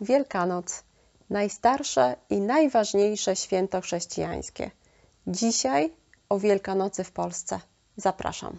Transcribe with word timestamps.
Wielkanoc 0.00 0.84
najstarsze 1.30 2.16
i 2.30 2.40
najważniejsze 2.40 3.36
święto 3.36 3.80
chrześcijańskie. 3.80 4.70
Dzisiaj 5.26 5.92
o 6.28 6.38
Wielkanocy 6.38 7.04
w 7.04 7.12
Polsce. 7.12 7.60
Zapraszam. 7.96 8.58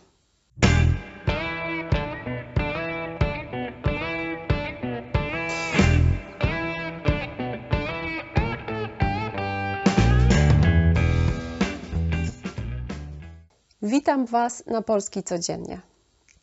Witam 13.82 14.26
Was 14.26 14.66
na 14.66 14.82
Polski 14.82 15.24
Codziennie. 15.24 15.91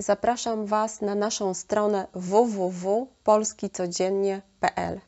Zapraszam 0.01 0.67
Was 0.67 1.01
na 1.01 1.15
naszą 1.15 1.55
stronę 1.55 2.07
www.polskicodziennie.pl. 2.15 5.01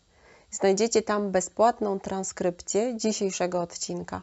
Znajdziecie 0.51 1.03
tam 1.03 1.31
bezpłatną 1.31 2.01
transkrypcję 2.01 2.97
dzisiejszego 2.97 3.61
odcinka. 3.61 4.23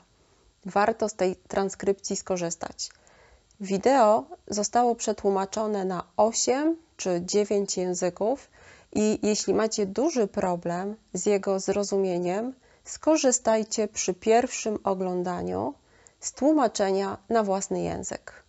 Warto 0.66 1.10
z 1.10 1.14
tej 1.14 1.36
transkrypcji 1.36 2.16
skorzystać. 2.16 2.90
Wideo 3.60 4.24
zostało 4.48 4.96
przetłumaczone 4.96 5.86
na 5.86 6.04
8 6.18 6.78
czy 6.98 7.22
9 7.26 7.78
języków 7.78 8.50
i 8.94 9.20
jeśli 9.24 9.54
macie 9.54 9.86
duży 9.86 10.28
problem 10.28 10.96
z 11.14 11.26
jego 11.26 11.60
zrozumieniem, 11.60 12.54
skorzystajcie 12.84 13.88
przy 13.88 14.14
pierwszym 14.14 14.80
oglądaniu 14.84 15.74
z 16.20 16.32
tłumaczenia 16.32 17.18
na 17.30 17.44
własny 17.44 17.82
język. 17.82 18.44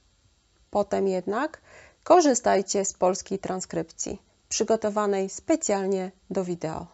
Potem 0.71 1.09
jednak 1.09 1.61
korzystajcie 2.09 2.85
z 2.85 2.93
polskiej 2.93 3.39
transkrypcji, 3.39 4.23
przygotowanej 4.49 5.29
specjalnie 5.29 6.11
do 6.31 6.45
wideo. 6.45 6.87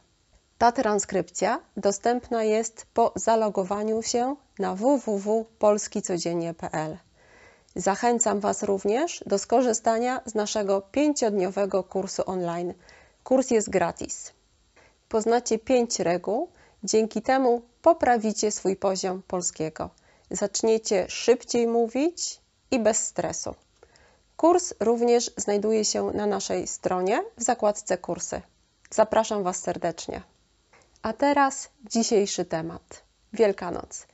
Ta 0.58 0.72
transkrypcja 0.72 1.60
dostępna 1.76 2.44
jest 2.44 2.86
po 2.94 3.12
zalogowaniu 3.16 4.02
się 4.02 4.36
na 4.58 4.74
www.polskicodziennie.pl. 4.74 6.98
Zachęcam 7.76 8.40
Was 8.40 8.62
również 8.62 9.24
do 9.26 9.38
skorzystania 9.38 10.20
z 10.26 10.34
naszego 10.34 10.80
pięciodniowego 10.80 11.84
kursu 11.84 12.22
online. 12.26 12.74
Kurs 13.24 13.50
jest 13.50 13.70
gratis. 13.70 14.32
Poznacie 15.08 15.58
pięć 15.58 16.00
reguł, 16.00 16.48
dzięki 16.84 17.22
temu 17.22 17.62
poprawicie 17.82 18.50
swój 18.50 18.76
poziom 18.76 19.22
polskiego. 19.22 19.90
Zaczniecie 20.30 21.06
szybciej 21.08 21.66
mówić 21.66 22.40
i 22.70 22.78
bez 22.78 23.06
stresu. 23.06 23.54
Kurs 24.44 24.74
również 24.80 25.30
znajduje 25.36 25.84
się 25.84 26.10
na 26.14 26.26
naszej 26.26 26.66
stronie 26.66 27.24
w 27.36 27.42
zakładce 27.42 27.98
kursy. 27.98 28.42
Zapraszam 28.90 29.42
Was 29.42 29.56
serdecznie. 29.56 30.22
A 31.02 31.12
teraz 31.12 31.68
dzisiejszy 31.90 32.44
temat 32.44 33.02
Wielkanoc. 33.32 34.06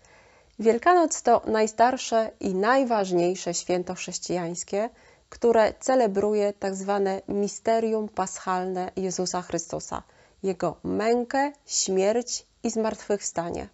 Wielkanoc 0.59 1.23
to 1.23 1.43
najstarsze 1.47 2.31
i 2.41 2.55
najważniejsze 2.55 3.55
święto 3.55 3.95
chrześcijańskie, 3.95 4.91
które 5.29 5.75
celebruje 5.81 6.53
tzw. 6.61 7.03
Tak 7.05 7.29
misterium 7.37 8.09
paschalne 8.09 8.93
Jezusa 8.97 9.43
Chrystusa, 9.43 10.03
Jego 10.43 10.77
mękę, 10.85 11.53
śmierć 11.67 12.47
i 12.63 12.71
zmartwychwstanie. 12.71 13.69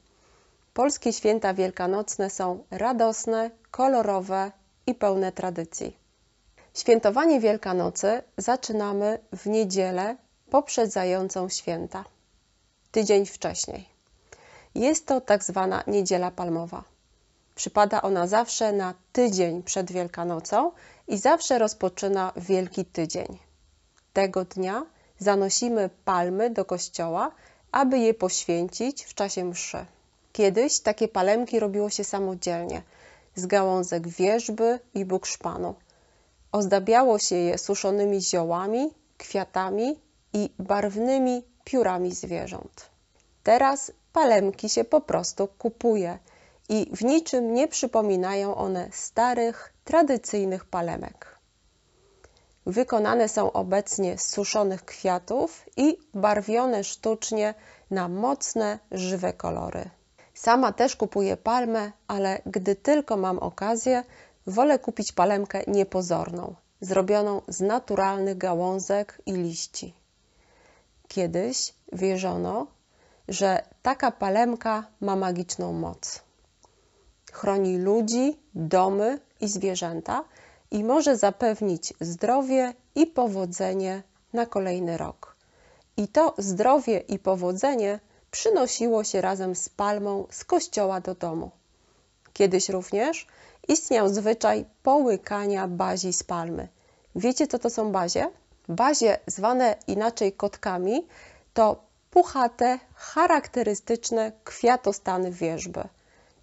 Polskie 0.74 1.12
święta 1.12 1.54
wielkanocne 1.54 2.30
są 2.30 2.64
radosne, 2.70 3.50
kolorowe 3.70 4.52
i 4.86 4.94
pełne 4.94 5.32
tradycji. 5.32 6.05
Świętowanie 6.76 7.40
Wielkanocy 7.40 8.22
zaczynamy 8.36 9.18
w 9.32 9.46
niedzielę 9.46 10.16
poprzedzającą 10.50 11.48
święta, 11.48 12.04
tydzień 12.92 13.26
wcześniej. 13.26 13.88
Jest 14.74 15.06
to 15.06 15.20
tak 15.20 15.44
zwana 15.44 15.82
niedziela 15.86 16.30
palmowa. 16.30 16.84
Przypada 17.54 18.02
ona 18.02 18.26
zawsze 18.26 18.72
na 18.72 18.94
tydzień 19.12 19.62
przed 19.62 19.92
Wielkanocą 19.92 20.72
i 21.08 21.18
zawsze 21.18 21.58
rozpoczyna 21.58 22.32
Wielki 22.36 22.84
Tydzień. 22.84 23.38
Tego 24.12 24.44
dnia 24.44 24.86
zanosimy 25.18 25.90
palmy 26.04 26.50
do 26.50 26.64
kościoła, 26.64 27.32
aby 27.72 27.98
je 27.98 28.14
poświęcić 28.14 29.04
w 29.04 29.14
czasie 29.14 29.44
mszy. 29.44 29.86
Kiedyś 30.32 30.80
takie 30.80 31.08
palemki 31.08 31.60
robiło 31.60 31.90
się 31.90 32.04
samodzielnie, 32.04 32.82
z 33.34 33.46
gałązek 33.46 34.08
wierzby 34.08 34.80
i 34.94 35.04
bukszpanu. 35.04 35.74
Ozdabiało 36.56 37.18
się 37.18 37.36
je 37.36 37.58
suszonymi 37.58 38.20
ziołami, 38.20 38.94
kwiatami 39.18 40.00
i 40.32 40.50
barwnymi 40.58 41.42
piórami 41.64 42.14
zwierząt. 42.14 42.90
Teraz 43.42 43.92
palemki 44.12 44.68
się 44.68 44.84
po 44.84 45.00
prostu 45.00 45.48
kupuje 45.48 46.18
i 46.68 46.90
w 46.92 47.04
niczym 47.04 47.54
nie 47.54 47.68
przypominają 47.68 48.54
one 48.54 48.88
starych, 48.92 49.72
tradycyjnych 49.84 50.64
palemek. 50.64 51.38
Wykonane 52.66 53.28
są 53.28 53.52
obecnie 53.52 54.18
z 54.18 54.28
suszonych 54.28 54.84
kwiatów 54.84 55.66
i 55.76 55.98
barwione 56.14 56.84
sztucznie 56.84 57.54
na 57.90 58.08
mocne, 58.08 58.78
żywe 58.92 59.32
kolory. 59.32 59.90
Sama 60.34 60.72
też 60.72 60.96
kupuję 60.96 61.36
palmę, 61.36 61.92
ale 62.08 62.42
gdy 62.46 62.76
tylko 62.76 63.16
mam 63.16 63.38
okazję, 63.38 64.04
wolę 64.46 64.78
kupić 64.78 65.12
palemkę 65.12 65.62
niepozorną, 65.66 66.54
zrobioną 66.80 67.42
z 67.48 67.60
naturalnych 67.60 68.38
gałązek 68.38 69.22
i 69.26 69.32
liści. 69.32 69.94
Kiedyś 71.08 71.74
wierzono, 71.92 72.66
że 73.28 73.62
taka 73.82 74.10
palemka 74.10 74.86
ma 75.00 75.16
magiczną 75.16 75.72
moc. 75.72 76.20
Chroni 77.32 77.78
ludzi, 77.78 78.38
domy 78.54 79.20
i 79.40 79.48
zwierzęta 79.48 80.24
i 80.70 80.84
może 80.84 81.16
zapewnić 81.16 81.94
zdrowie 82.00 82.74
i 82.94 83.06
powodzenie 83.06 84.02
na 84.32 84.46
kolejny 84.46 84.96
rok. 84.96 85.36
I 85.96 86.08
to 86.08 86.34
zdrowie 86.38 86.98
i 86.98 87.18
powodzenie 87.18 88.00
przynosiło 88.30 89.04
się 89.04 89.20
razem 89.20 89.54
z 89.54 89.68
palmą 89.68 90.26
z 90.30 90.44
kościoła 90.44 91.00
do 91.00 91.14
domu. 91.14 91.50
Kiedyś 92.36 92.68
również 92.68 93.26
istniał 93.68 94.08
zwyczaj 94.08 94.64
połykania 94.82 95.68
bazi 95.68 96.12
z 96.12 96.22
palmy. 96.24 96.68
Wiecie, 97.14 97.46
co 97.46 97.58
to 97.58 97.70
są 97.70 97.92
bazie? 97.92 98.30
Bazie, 98.68 99.18
zwane 99.26 99.76
inaczej 99.86 100.32
kotkami, 100.32 101.06
to 101.54 101.82
puchate, 102.10 102.78
charakterystyczne 102.94 104.32
kwiatostany 104.44 105.30
wierzby. 105.30 105.82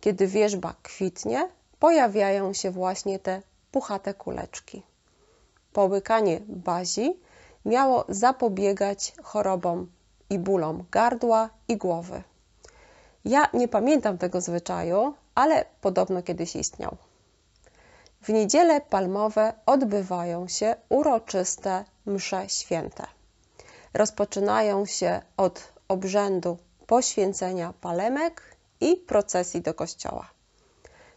Kiedy 0.02 0.28
wierzba 0.28 0.76
kwitnie, 0.84 1.50
pojawiają 1.80 2.53
się 2.53 2.72
właśnie 2.72 3.20
te 3.20 3.42
puchate 3.72 4.14
kuleczki. 4.14 4.84
Połykanie 5.74 6.40
bazi 6.48 7.20
miało 7.66 8.06
zapobiegać 8.09 9.14
chorobom 9.24 9.92
i 10.30 10.40
bólom 10.40 10.86
gardła 10.92 11.50
i 11.68 11.78
głowy. 11.78 12.24
Ja 13.26 13.50
nie 13.53 13.68
pamiętam 13.68 14.18
tego 14.18 14.42
zwyczaju, 14.42 15.14
ale 15.36 15.66
podobno 15.82 16.24
kiedyś 16.24 16.56
istniał. 16.56 16.98
W 18.22 18.30
niedzielę 18.30 18.82
palmowe 18.82 19.54
odbywają 19.66 20.48
się 20.48 20.76
uroczyste 20.90 21.86
msze 22.06 22.50
święte. 22.50 23.06
Rozpoczynają 23.94 24.86
się 24.86 25.22
od 25.38 25.74
obrzędu 25.88 26.58
poświęcenia 26.88 27.74
palemek 27.82 28.56
i 28.82 28.98
procesji 28.98 29.62
do 29.62 29.74
kościoła. 29.74 30.30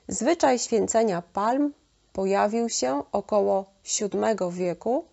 Zwyczaj 0.09 0.59
święcenia 0.59 1.23
palm 1.33 1.73
pojawił 2.13 2.69
się 2.69 3.03
około 3.13 3.65
VII 3.85 4.51
wieku 4.51 5.05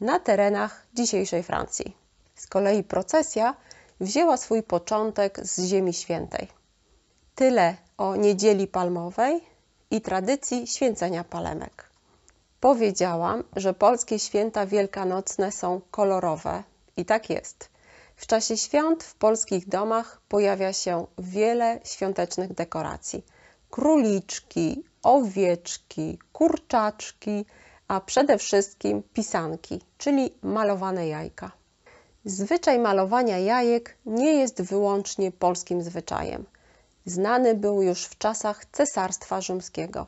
na 0.00 0.20
terenach 0.20 0.86
dzisiejszej 0.94 1.42
Francji. 1.42 1.96
Z 2.34 2.46
kolei 2.46 2.82
procesja 2.84 3.54
wzięła 4.00 4.36
swój 4.36 4.62
początek 4.62 5.46
z 5.46 5.64
Ziemi 5.64 5.92
Świętej. 5.92 6.48
Tyle 7.34 7.76
o 7.98 8.16
niedzieli 8.16 8.66
palmowej 8.66 9.40
i 9.90 10.00
tradycji 10.00 10.66
święcenia 10.66 11.24
palemek. 11.24 11.90
Powiedziałam, 12.60 13.44
że 13.56 13.74
polskie 13.74 14.18
święta 14.18 14.66
wielkanocne 14.66 15.52
są 15.52 15.80
kolorowe 15.90 16.62
i 16.96 17.04
tak 17.04 17.30
jest. 17.30 17.68
W 18.16 18.26
czasie 18.26 18.56
świąt 18.56 19.04
w 19.04 19.14
polskich 19.14 19.68
domach 19.68 20.20
pojawia 20.28 20.72
się 20.72 21.06
wiele 21.18 21.80
świątecznych 21.84 22.52
dekoracji: 22.52 23.24
króliczki, 23.70 24.84
owieczki, 25.02 26.18
kurczaczki, 26.32 27.46
a 27.88 28.00
przede 28.00 28.38
wszystkim 28.38 29.02
pisanki, 29.14 29.80
czyli 29.98 30.30
malowane 30.42 31.08
jajka. 31.08 31.50
Zwyczaj 32.24 32.78
malowania 32.78 33.38
jajek 33.38 33.96
nie 34.06 34.32
jest 34.34 34.62
wyłącznie 34.62 35.32
polskim 35.32 35.82
zwyczajem. 35.82 36.44
Znany 37.06 37.54
był 37.54 37.82
już 37.82 38.04
w 38.04 38.18
czasach 38.18 38.64
Cesarstwa 38.72 39.40
Rzymskiego. 39.40 40.06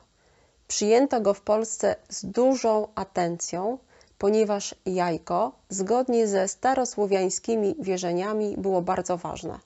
Przyjęto 0.68 1.20
go 1.20 1.34
w 1.34 1.40
Polsce 1.40 1.96
z 2.08 2.26
dużą 2.26 2.88
atencją, 2.94 3.78
ponieważ 4.18 4.74
jajko, 4.86 5.52
zgodnie 5.68 6.28
ze 6.28 6.48
starosłowiańskimi 6.48 7.74
wierzeniami, 7.78 8.56
było 8.58 8.82
bardzo 8.82 9.16
ważne. 9.16 9.58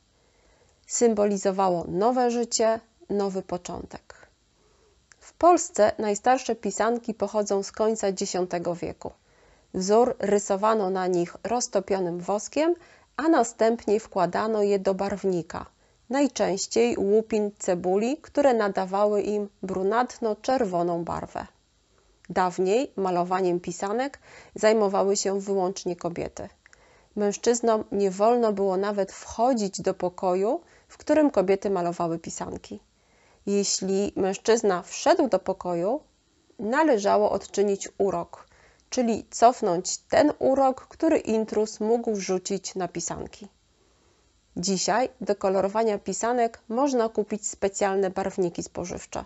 Symbolizowało 0.87 1.85
nowe 1.89 2.31
życie, 2.31 2.81
nowy 3.11 3.43
początek. 3.43 4.15
W 5.19 5.33
Polsce 5.33 5.93
najstarsze 5.99 6.55
pisanki 6.55 7.15
pochodzą 7.15 7.63
z 7.63 7.73
końca 7.73 8.07
X 8.07 8.23
wieku. 8.83 9.11
Wzór 9.75 10.17
rysowano 10.19 10.91
na 10.91 11.07
nich 11.07 11.37
roztopionym 11.45 12.21
woskiem, 12.21 12.75
a 13.17 13.29
następnie 13.29 14.01
wkładano 14.01 14.63
je 14.63 14.79
do 14.79 14.95
barwnika, 14.95 15.67
najczęściej 16.11 16.97
łupin 16.99 17.51
cebuli, 17.59 18.17
które 18.17 18.55
nadawały 18.55 19.23
im 19.23 19.49
brunatno-czerwoną 19.63 21.05
barwę. 21.05 21.47
Dawniej 22.31 22.93
malowaniem 22.97 23.61
pisanek 23.61 24.19
zajmowały 24.55 25.17
się 25.17 25.41
wyłącznie 25.41 25.97
kobiety. 25.97 26.49
Mężczyznom 27.17 27.85
nie 27.93 28.11
wolno 28.11 28.53
było 28.53 28.77
nawet 28.77 29.13
wchodzić 29.13 29.81
do 29.81 29.95
pokoju, 29.95 30.61
w 30.89 30.99
którym 30.99 31.31
kobiety 31.31 31.71
malowały 31.71 32.19
pisanki. 32.19 32.81
Jeśli 33.47 34.13
mężczyzna 34.17 34.83
wszedł 34.83 35.29
do 35.29 35.39
pokoju, 35.39 36.01
należało 36.59 37.31
odczynić 37.31 37.89
urok, 37.99 38.47
czyli 38.91 39.27
cofnąć 39.31 39.99
ten 39.99 40.33
urok, 40.39 40.87
który 40.87 41.19
intruz 41.19 41.81
mógł 41.81 42.15
wrzucić 42.15 42.75
na 42.75 42.89
pisanki. 42.89 43.49
Dzisiaj 44.61 45.09
do 45.21 45.35
kolorowania 45.37 45.99
pisanek 45.99 46.61
można 46.69 47.09
kupić 47.09 47.47
specjalne 47.49 48.11
barwniki 48.11 48.63
spożywcze. 48.63 49.25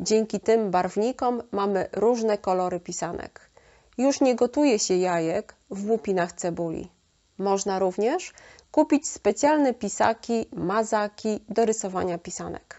Dzięki 0.00 0.40
tym 0.40 0.70
barwnikom 0.70 1.42
mamy 1.52 1.88
różne 1.92 2.38
kolory 2.38 2.80
pisanek. 2.80 3.50
Już 3.98 4.20
nie 4.20 4.34
gotuje 4.34 4.78
się 4.78 4.94
jajek 4.96 5.54
w 5.70 5.90
łupinach 5.90 6.32
cebuli. 6.32 6.90
Można 7.38 7.78
również 7.78 8.32
kupić 8.72 9.08
specjalne 9.08 9.74
pisaki, 9.74 10.46
mazaki 10.52 11.40
do 11.48 11.64
rysowania 11.64 12.18
pisanek. 12.18 12.76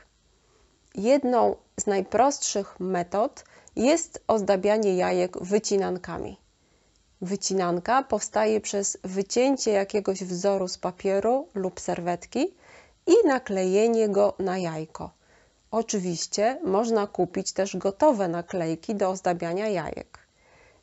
Jedną 0.96 1.56
z 1.80 1.88
najprostszych 1.88 2.80
metod 2.80 3.44
jest 3.76 4.24
ozdabianie 4.28 4.96
jajek 4.96 5.38
wycinankami. 5.44 6.38
Wycinanka 7.26 8.04
powstaje 8.04 8.62
przez 8.62 8.98
wycięcie 9.04 9.72
jakiegoś 9.72 10.24
wzoru 10.24 10.68
z 10.68 10.78
papieru 10.78 11.48
lub 11.56 11.80
serwetki 11.80 12.54
i 13.08 13.28
naklejenie 13.28 14.10
go 14.10 14.34
na 14.40 14.58
jajko. 14.58 15.12
Oczywiście 15.72 16.60
można 16.64 17.08
kupić 17.08 17.52
też 17.52 17.78
gotowe 17.78 18.28
naklejki 18.28 18.96
do 18.96 19.10
ozdabiania 19.10 19.68
jajek. 19.68 20.20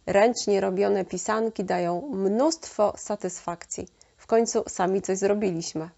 Ręcznie 0.07 0.61
robione 0.61 1.05
pisanki 1.05 1.65
dają 1.65 2.09
mnóstwo 2.13 2.95
satysfakcji. 2.97 3.89
W 4.17 4.27
końcu 4.27 4.65
sami 4.69 5.03
coś 5.03 5.19
zrobiliśmy. 5.19 5.91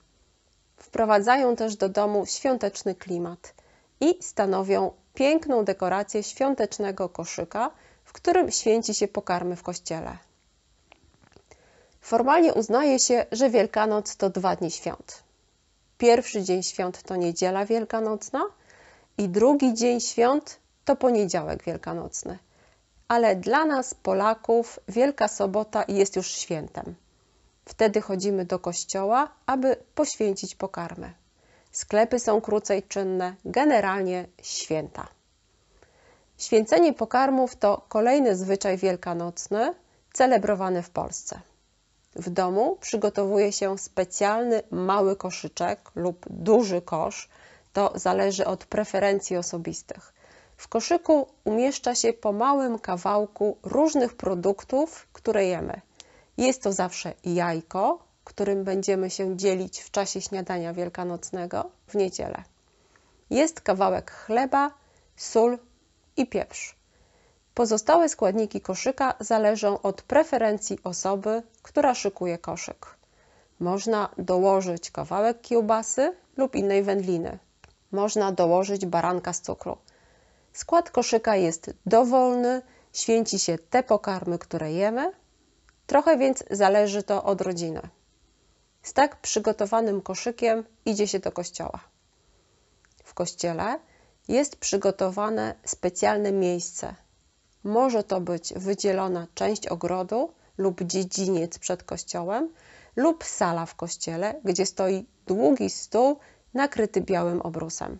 Wprowadzają 0.76 1.56
też 1.56 1.76
do 1.76 1.88
domu 1.88 2.26
świąteczny 2.26 2.94
klimat 2.94 3.54
i 4.00 4.18
stanowią 4.20 4.92
piękną 5.14 5.64
dekorację 5.64 6.22
świątecznego 6.22 7.08
koszyka, 7.08 7.70
w 8.04 8.12
którym 8.12 8.50
święci 8.50 8.94
się 8.94 9.08
pokarmy 9.08 9.56
w 9.56 9.62
kościele. 9.62 10.18
Formalnie 12.04 12.54
uznaje 12.54 12.98
się, 12.98 13.26
że 13.32 13.50
Wielkanoc 13.50 14.16
to 14.16 14.30
dwa 14.30 14.56
dni 14.56 14.70
świąt. 14.70 15.22
Pierwszy 15.98 16.42
dzień 16.42 16.62
świąt 16.62 17.02
to 17.02 17.16
niedziela 17.16 17.66
wielkanocna 17.66 18.44
i 19.18 19.28
drugi 19.28 19.74
dzień 19.74 20.00
świąt 20.00 20.58
to 20.84 20.96
poniedziałek 20.96 21.62
wielkanocny. 21.62 22.38
Ale 23.08 23.36
dla 23.36 23.64
nas, 23.64 23.94
Polaków, 23.94 24.78
Wielka 24.88 25.28
Sobota 25.28 25.84
jest 25.88 26.16
już 26.16 26.26
świętem. 26.26 26.94
Wtedy 27.64 28.00
chodzimy 28.00 28.44
do 28.44 28.58
kościoła, 28.58 29.28
aby 29.46 29.76
poświęcić 29.94 30.54
pokarmy. 30.54 31.12
Sklepy 31.72 32.18
są 32.18 32.40
krócej 32.40 32.82
czynne, 32.82 33.34
generalnie 33.44 34.26
święta. 34.42 35.08
Święcenie 36.38 36.92
pokarmów 36.92 37.56
to 37.56 37.84
kolejny 37.88 38.36
zwyczaj 38.36 38.76
wielkanocny 38.78 39.74
celebrowany 40.12 40.82
w 40.82 40.90
Polsce. 40.90 41.40
W 42.16 42.30
domu 42.30 42.76
przygotowuje 42.80 43.52
się 43.52 43.78
specjalny 43.78 44.62
mały 44.70 45.16
koszyczek 45.16 45.90
lub 45.94 46.26
duży 46.30 46.82
kosz, 46.82 47.28
to 47.72 47.92
zależy 47.94 48.46
od 48.46 48.64
preferencji 48.64 49.36
osobistych. 49.36 50.14
W 50.56 50.68
koszyku 50.68 51.26
umieszcza 51.44 51.94
się 51.94 52.12
po 52.12 52.32
małym 52.32 52.78
kawałku 52.78 53.58
różnych 53.62 54.16
produktów, 54.16 55.08
które 55.12 55.46
jemy. 55.46 55.80
Jest 56.36 56.62
to 56.62 56.72
zawsze 56.72 57.12
jajko, 57.24 57.98
którym 58.24 58.64
będziemy 58.64 59.10
się 59.10 59.36
dzielić 59.36 59.80
w 59.80 59.90
czasie 59.90 60.20
śniadania 60.20 60.72
wielkanocnego 60.72 61.70
w 61.86 61.94
niedzielę. 61.94 62.44
Jest 63.30 63.60
kawałek 63.60 64.10
chleba, 64.10 64.70
sól 65.16 65.58
i 66.16 66.26
pieprz. 66.26 66.76
Pozostałe 67.54 68.08
składniki 68.08 68.60
koszyka 68.60 69.14
zależą 69.20 69.82
od 69.82 70.02
preferencji 70.02 70.78
osoby, 70.84 71.42
która 71.62 71.94
szykuje 71.94 72.38
koszyk. 72.38 72.86
Można 73.60 74.08
dołożyć 74.18 74.90
kawałek 74.90 75.40
kiełbasy 75.40 76.16
lub 76.36 76.54
innej 76.54 76.82
wędliny. 76.82 77.38
Można 77.92 78.32
dołożyć 78.32 78.86
baranka 78.86 79.32
z 79.32 79.40
cukru. 79.40 79.76
Skład 80.52 80.90
koszyka 80.90 81.36
jest 81.36 81.70
dowolny, 81.86 82.62
święci 82.92 83.38
się 83.38 83.58
te 83.58 83.82
pokarmy, 83.82 84.38
które 84.38 84.72
jemy, 84.72 85.12
trochę 85.86 86.18
więc 86.18 86.44
zależy 86.50 87.02
to 87.02 87.24
od 87.24 87.40
rodziny. 87.40 87.80
Z 88.82 88.92
tak 88.92 89.20
przygotowanym 89.20 90.00
koszykiem 90.02 90.64
idzie 90.84 91.08
się 91.08 91.18
do 91.18 91.32
kościoła. 91.32 91.80
W 93.04 93.14
kościele 93.14 93.78
jest 94.28 94.56
przygotowane 94.56 95.54
specjalne 95.64 96.32
miejsce. 96.32 96.94
Może 97.64 98.04
to 98.04 98.20
być 98.20 98.54
wydzielona 98.56 99.26
część 99.34 99.66
ogrodu 99.66 100.32
lub 100.58 100.82
dziedziniec 100.82 101.58
przed 101.58 101.82
kościołem, 101.82 102.48
lub 102.96 103.24
sala 103.24 103.66
w 103.66 103.74
kościele, 103.74 104.40
gdzie 104.44 104.66
stoi 104.66 105.06
długi 105.26 105.70
stół 105.70 106.18
nakryty 106.54 107.00
białym 107.00 107.42
obrusem. 107.42 107.98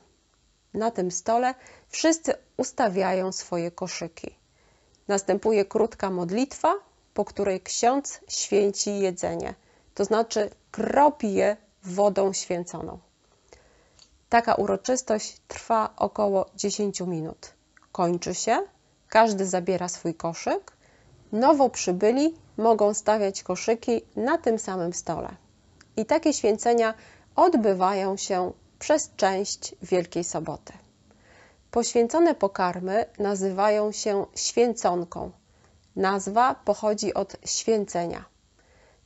Na 0.74 0.90
tym 0.90 1.10
stole 1.10 1.54
wszyscy 1.88 2.34
ustawiają 2.56 3.32
swoje 3.32 3.70
koszyki. 3.70 4.34
Następuje 5.08 5.64
krótka 5.64 6.10
modlitwa, 6.10 6.74
po 7.14 7.24
której 7.24 7.60
ksiądz 7.60 8.20
święci 8.28 8.98
jedzenie, 8.98 9.54
to 9.94 10.04
znaczy 10.04 10.50
kropi 10.70 11.34
je 11.34 11.56
wodą 11.82 12.32
święconą. 12.32 12.98
Taka 14.28 14.54
uroczystość 14.54 15.40
trwa 15.48 15.94
około 15.96 16.46
10 16.54 17.00
minut. 17.00 17.52
Kończy 17.92 18.34
się, 18.34 18.62
każdy 19.14 19.46
zabiera 19.46 19.88
swój 19.88 20.14
koszyk. 20.14 20.72
Nowo 21.32 21.70
przybyli 21.70 22.34
mogą 22.56 22.94
stawiać 22.94 23.42
koszyki 23.42 24.02
na 24.16 24.38
tym 24.38 24.58
samym 24.58 24.92
stole. 24.92 25.28
I 25.96 26.06
takie 26.06 26.32
święcenia 26.32 26.94
odbywają 27.36 28.16
się 28.16 28.52
przez 28.78 29.10
część 29.16 29.74
Wielkiej 29.82 30.24
Soboty. 30.24 30.72
Poświęcone 31.70 32.34
pokarmy 32.34 33.06
nazywają 33.18 33.92
się 33.92 34.26
święconką. 34.34 35.30
Nazwa 35.96 36.54
pochodzi 36.54 37.14
od 37.14 37.36
święcenia. 37.44 38.24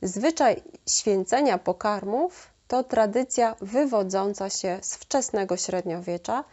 Zwyczaj 0.01 0.63
święcenia 0.87 1.57
pokarmów 1.57 2.47
to 2.67 2.83
tradycja 2.83 3.55
wywodząca 3.61 4.49
się 4.49 4.79
z 4.81 4.95
wczesnego 4.95 5.57
średniowiecza, 5.57 6.43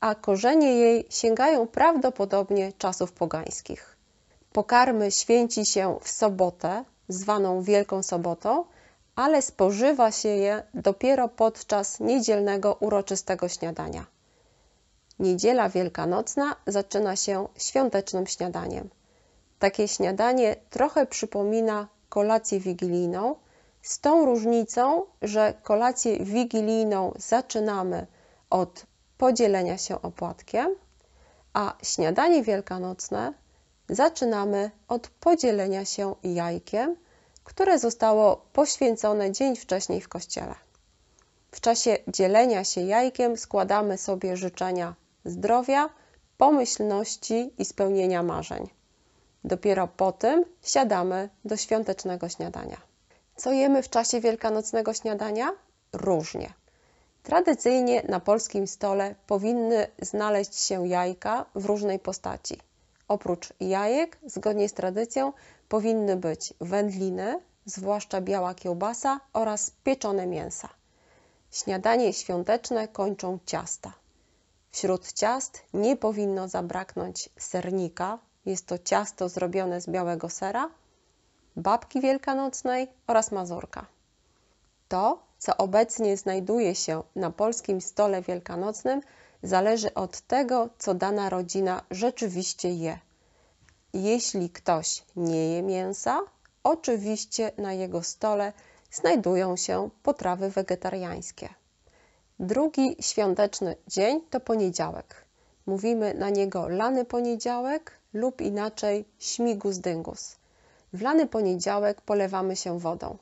a 0.00 0.14
korzenie 0.14 0.74
jej 0.74 1.06
sięgają 1.10 1.66
prawdopodobnie 1.66 2.72
czasów 2.72 3.12
pogańskich. 3.12 3.96
Pokarmy 4.52 5.10
święci 5.10 5.66
się 5.66 5.98
w 6.02 6.08
sobotę, 6.08 6.84
zwaną 7.08 7.62
Wielką 7.62 8.02
Sobotą, 8.02 8.64
ale 9.16 9.42
spożywa 9.42 10.10
się 10.12 10.28
je 10.28 10.62
dopiero 10.74 11.28
podczas 11.28 12.00
niedzielnego 12.00 12.76
uroczystego 12.80 13.48
śniadania. 13.48 14.06
Niedziela 15.18 15.68
Wielkanocna 15.68 16.56
zaczyna 16.66 17.16
się 17.16 17.48
świątecznym 17.56 18.26
śniadaniem. 18.26 18.88
Takie 19.58 19.88
śniadanie 19.88 20.56
trochę 20.70 21.06
przypomina 21.06 21.88
kolację 22.08 22.60
wigilijną, 22.60 23.34
z 23.82 24.00
tą 24.00 24.24
różnicą, 24.24 25.02
że 25.22 25.54
kolację 25.62 26.24
wigilijną 26.24 27.12
zaczynamy 27.16 28.06
od 28.50 28.86
podzielenia 29.18 29.78
się 29.78 30.02
opłatkiem, 30.02 30.74
a 31.52 31.76
śniadanie 31.82 32.42
wielkanocne 32.42 33.32
zaczynamy 33.88 34.70
od 34.88 35.08
podzielenia 35.08 35.84
się 35.84 36.14
jajkiem, 36.22 36.96
które 37.44 37.78
zostało 37.78 38.36
poświęcone 38.52 39.32
dzień 39.32 39.56
wcześniej 39.56 40.00
w 40.00 40.08
kościele. 40.08 40.54
W 41.50 41.60
czasie 41.60 41.96
dzielenia 42.08 42.64
się 42.64 42.80
jajkiem 42.80 43.36
składamy 43.36 43.98
sobie 43.98 44.36
życzenia 44.36 44.94
zdrowia, 45.24 45.90
pomyślności 46.38 47.50
i 47.58 47.64
spełnienia 47.64 48.22
marzeń. 48.22 48.68
Dopiero 49.44 49.88
po 49.88 50.12
tym 50.12 50.44
siadamy 50.62 51.28
do 51.44 51.56
świątecznego 51.56 52.28
śniadania. 52.28 52.76
Co 53.36 53.52
jemy 53.52 53.82
w 53.82 53.90
czasie 53.90 54.20
wielkanocnego 54.20 54.94
śniadania? 54.94 55.52
Różnie. 55.92 56.52
Tradycyjnie 57.22 58.02
na 58.08 58.20
polskim 58.20 58.66
stole 58.66 59.14
powinny 59.26 59.86
znaleźć 60.02 60.54
się 60.54 60.88
jajka 60.88 61.44
w 61.54 61.64
różnej 61.64 61.98
postaci. 61.98 62.58
Oprócz 63.08 63.52
jajek, 63.60 64.18
zgodnie 64.26 64.68
z 64.68 64.72
tradycją, 64.72 65.32
powinny 65.68 66.16
być 66.16 66.54
wędliny, 66.60 67.40
zwłaszcza 67.66 68.20
biała 68.20 68.54
kiełbasa 68.54 69.20
oraz 69.32 69.70
pieczone 69.84 70.26
mięsa. 70.26 70.68
Śniadanie 71.50 72.12
świąteczne 72.12 72.88
kończą 72.88 73.38
ciasta. 73.46 73.92
Wśród 74.70 75.12
ciast 75.12 75.62
nie 75.74 75.96
powinno 75.96 76.48
zabraknąć 76.48 77.30
sernika, 77.38 78.18
jest 78.46 78.66
to 78.66 78.78
ciasto 78.78 79.28
zrobione 79.28 79.80
z 79.80 79.88
białego 79.88 80.28
sera, 80.28 80.70
babki 81.56 82.00
wielkanocnej 82.00 82.88
oraz 83.06 83.32
mazurka. 83.32 83.86
To, 84.88 85.27
co 85.38 85.56
obecnie 85.56 86.16
znajduje 86.16 86.74
się 86.74 87.02
na 87.16 87.30
polskim 87.30 87.80
stole 87.80 88.22
wielkanocnym, 88.22 89.00
zależy 89.42 89.94
od 89.94 90.20
tego, 90.20 90.68
co 90.78 90.94
dana 90.94 91.30
rodzina 91.30 91.82
rzeczywiście 91.90 92.72
je. 92.72 92.98
Jeśli 93.92 94.50
ktoś 94.50 95.02
nie 95.16 95.54
je 95.54 95.62
mięsa, 95.62 96.20
oczywiście 96.62 97.52
na 97.58 97.72
jego 97.72 98.02
stole 98.02 98.52
znajdują 98.92 99.56
się 99.56 99.90
potrawy 100.02 100.50
wegetariańskie. 100.50 101.48
Drugi 102.40 102.96
świąteczny 103.00 103.76
dzień 103.86 104.20
to 104.30 104.40
poniedziałek. 104.40 105.24
Mówimy 105.66 106.14
na 106.14 106.30
niego 106.30 106.68
lany 106.68 107.04
poniedziałek 107.04 107.92
lub 108.12 108.40
inaczej 108.40 109.04
śmigus 109.18 109.78
dyngus. 109.78 110.36
W 110.92 111.02
lany 111.02 111.26
poniedziałek 111.26 112.00
polewamy 112.00 112.56
się 112.56 112.78
wodą. 112.78 113.18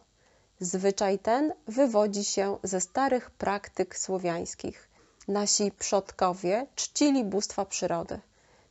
Zwyczaj 0.60 1.18
ten 1.18 1.52
wywodzi 1.68 2.24
się 2.24 2.58
ze 2.62 2.80
starych 2.80 3.30
praktyk 3.30 3.98
słowiańskich. 3.98 4.88
Nasi 5.28 5.72
przodkowie 5.72 6.66
czcili 6.74 7.24
bóstwa 7.24 7.64
przyrody. 7.64 8.20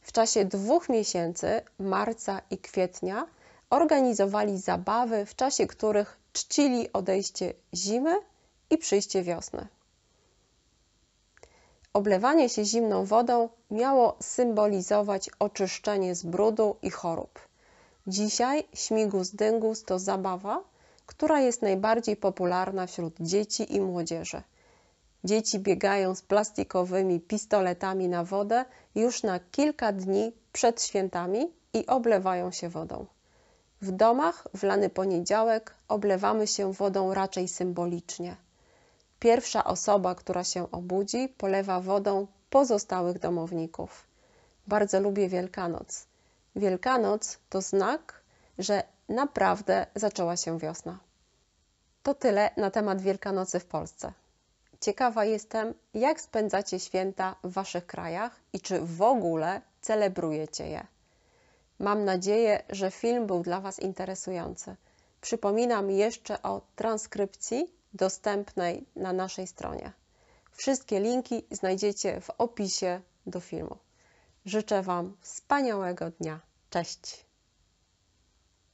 W 0.02 0.12
czasie 0.12 0.46
dwóch 0.46 0.90
miesięcy, 0.90 1.62
marca 1.80 2.42
i 2.52 2.58
kwietnia, 2.58 3.28
organizowali 3.70 4.58
zabawy, 4.58 5.26
w 5.26 5.36
czasie 5.36 5.68
których 5.68 6.18
czcili 6.34 6.94
odejście 6.94 7.54
zimy 7.74 8.16
i 8.70 8.78
przyjście 8.78 9.24
wiosny. 9.24 9.68
Oblewanie 11.94 12.50
się 12.50 12.66
zimną 12.66 13.06
wodą 13.06 13.50
miało 13.72 14.18
symbolizować 14.22 15.30
oczyszczenie 15.40 16.16
z 16.16 16.24
brudu 16.24 16.76
i 16.82 16.90
chorób. 16.90 17.40
Dzisiaj 18.08 18.68
śmigus 18.74 19.30
dyngus 19.30 19.84
to 19.84 20.00
zabawa, 20.00 20.64
która 21.06 21.40
jest 21.40 21.62
najbardziej 21.62 22.16
popularna 22.16 22.88
wśród 22.88 23.16
dzieci 23.20 23.76
i 23.76 23.82
młodzieży. 23.82 24.42
Dzieci 25.24 25.60
biegają 25.60 26.16
z 26.16 26.22
plastikowymi 26.22 27.20
pistoletami 27.20 28.08
na 28.08 28.24
wodę 28.24 28.66
już 28.96 29.24
na 29.24 29.40
kilka 29.40 29.92
dni 29.92 30.34
przed 30.54 30.84
świętami 30.84 31.52
i 31.74 31.86
oblewają 31.86 32.52
się 32.52 32.70
wodą. 32.70 33.06
W 33.82 33.92
domach 33.92 34.48
w 34.54 34.64
lany 34.64 34.90
poniedziałek 34.90 35.76
oblewamy 35.88 36.48
się 36.48 36.74
wodą 36.74 37.14
raczej 37.14 37.48
symbolicznie. 37.48 38.36
Pierwsza 39.20 39.64
osoba, 39.64 40.16
która 40.16 40.44
się 40.44 40.72
obudzi, 40.72 41.28
polewa 41.38 41.82
wodą 41.82 42.28
pozostałych 42.50 43.20
domowników. 43.20 44.08
Bardzo 44.68 45.00
lubię 45.00 45.30
Wielkanoc. 45.30 46.06
Wielkanoc 46.56 47.38
to 47.50 47.62
znak, 47.62 48.22
że 48.58 48.84
naprawdę 49.10 49.88
zaczęła 49.96 50.38
się 50.38 50.60
wiosna. 50.60 51.00
To 52.04 52.14
tyle 52.14 52.50
na 52.58 52.72
temat 52.72 53.02
Wielkanocy 53.02 53.60
w 53.60 53.66
Polsce. 53.66 54.14
Ciekawa 54.82 55.26
jestem, 55.26 55.74
jak 55.94 56.22
spędzacie 56.22 56.80
święta 56.80 57.36
w 57.44 57.54
Waszych 57.54 57.86
krajach 57.86 58.40
i 58.54 58.60
czy 58.60 58.80
w 58.80 59.02
ogóle 59.02 59.62
celebrujecie 59.82 60.68
je. 60.68 60.88
Mam 61.80 62.06
nadzieję, 62.06 62.64
że 62.70 62.92
film 62.92 63.28
był 63.28 63.44
dla 63.44 63.62
Was 63.62 63.80
interesujący. 63.80 64.76
Przypominam 65.22 65.92
jeszcze 65.92 66.42
o 66.42 66.62
transkrypcji 66.76 67.74
dostępnej 67.94 68.86
na 68.96 69.14
naszej 69.14 69.48
stronie. 69.48 69.92
Wszystkie 70.52 71.00
linki 71.00 71.46
znajdziecie 71.52 72.22
w 72.22 72.30
opisie 72.30 73.02
do 73.26 73.40
filmu. 73.40 73.78
Życzę 74.46 74.82
Wam 74.82 75.18
wspaniałego 75.22 76.12
dnia. 76.12 76.40
Cześć! 76.70 77.26